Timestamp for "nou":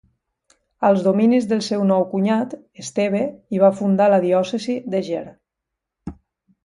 1.91-2.07